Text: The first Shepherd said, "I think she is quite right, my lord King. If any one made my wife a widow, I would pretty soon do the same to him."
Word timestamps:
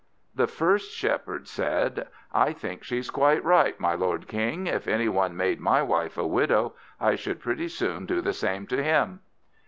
The 0.33 0.47
first 0.47 0.91
Shepherd 0.97 1.47
said, 1.47 2.07
"I 2.33 2.53
think 2.53 2.83
she 2.83 2.97
is 2.97 3.11
quite 3.11 3.43
right, 3.45 3.79
my 3.79 3.93
lord 3.93 4.27
King. 4.27 4.65
If 4.65 4.87
any 4.87 5.07
one 5.07 5.37
made 5.37 5.59
my 5.59 5.83
wife 5.83 6.17
a 6.17 6.25
widow, 6.25 6.73
I 6.99 7.19
would 7.27 7.39
pretty 7.39 7.67
soon 7.67 8.07
do 8.07 8.19
the 8.19 8.33
same 8.33 8.65
to 8.65 8.81
him." 8.81 9.19